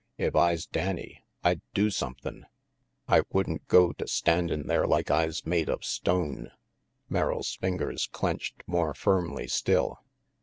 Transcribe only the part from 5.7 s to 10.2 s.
stone." Merrill's fingers clenched more firmly still.